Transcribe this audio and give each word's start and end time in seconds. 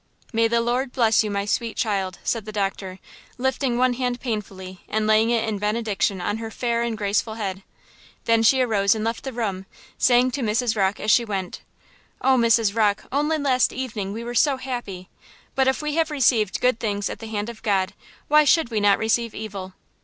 "May 0.33 0.47
the 0.47 0.61
Lord 0.61 0.91
bless 0.93 1.23
you, 1.23 1.29
my 1.29 1.45
sweet 1.45 1.77
child," 1.77 2.17
said 2.23 2.45
the 2.45 2.51
doctor, 2.51 2.97
lifting 3.37 3.77
one 3.77 3.93
hand 3.93 4.19
painfully 4.19 4.81
and 4.89 5.05
laying 5.05 5.29
it 5.29 5.47
in 5.47 5.59
benediction 5.59 6.19
on 6.19 6.37
her 6.37 6.49
fair 6.49 6.81
and 6.81 6.97
graceful 6.97 7.35
head. 7.35 7.61
Then 8.25 8.41
she 8.41 8.61
arose 8.63 8.95
and 8.95 9.05
left 9.05 9.23
the 9.23 9.31
room, 9.31 9.67
saying 9.99 10.31
to 10.31 10.41
Mrs. 10.41 10.75
Rocke 10.75 10.99
as 10.99 11.11
she 11.11 11.23
went: 11.23 11.61
"Oh, 12.19 12.35
Mrs. 12.35 12.75
Rocke, 12.75 13.03
only 13.11 13.37
last 13.37 13.71
evening 13.71 14.11
we 14.11 14.23
were 14.23 14.33
so 14.33 14.57
happy–'But 14.57 15.67
if 15.67 15.83
we 15.83 15.93
have 15.97 16.09
received 16.09 16.61
good 16.61 16.79
things 16.79 17.07
at 17.07 17.19
the 17.19 17.27
hand 17.27 17.47
of 17.47 17.61
God, 17.61 17.93
why 18.27 18.43
should 18.43 18.71
we 18.71 18.79
not 18.79 18.97
receive 18.97 19.35
evil?'" 19.35 19.75